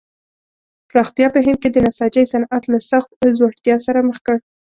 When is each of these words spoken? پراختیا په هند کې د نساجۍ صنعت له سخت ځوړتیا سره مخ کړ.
پراختیا 0.89 1.27
په 1.35 1.39
هند 1.45 1.57
کې 1.61 1.69
د 1.71 1.77
نساجۍ 1.85 2.23
صنعت 2.33 2.63
له 2.73 2.79
سخت 2.91 3.09
ځوړتیا 3.37 3.75
سره 3.85 3.99
مخ 4.07 4.17
کړ. 4.25 4.37